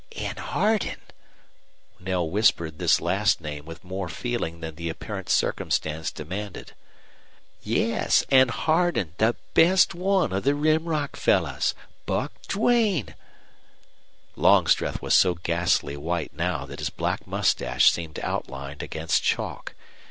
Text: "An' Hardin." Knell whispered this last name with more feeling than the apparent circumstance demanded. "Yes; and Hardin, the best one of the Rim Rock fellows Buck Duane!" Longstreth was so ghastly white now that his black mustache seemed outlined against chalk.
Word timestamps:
"An' 0.17 0.37
Hardin." 0.37 0.97
Knell 1.99 2.27
whispered 2.27 2.79
this 2.79 2.99
last 2.99 3.39
name 3.39 3.65
with 3.65 3.83
more 3.83 4.09
feeling 4.09 4.59
than 4.59 4.73
the 4.73 4.89
apparent 4.89 5.29
circumstance 5.29 6.09
demanded. 6.09 6.73
"Yes; 7.61 8.25
and 8.31 8.49
Hardin, 8.49 9.13
the 9.19 9.35
best 9.53 9.93
one 9.93 10.33
of 10.33 10.41
the 10.43 10.55
Rim 10.55 10.85
Rock 10.85 11.15
fellows 11.15 11.75
Buck 12.07 12.31
Duane!" 12.47 13.13
Longstreth 14.35 15.03
was 15.03 15.15
so 15.15 15.35
ghastly 15.35 15.95
white 15.95 16.33
now 16.33 16.65
that 16.65 16.79
his 16.79 16.89
black 16.89 17.27
mustache 17.27 17.91
seemed 17.91 18.17
outlined 18.23 18.81
against 18.81 19.21
chalk. 19.21 19.75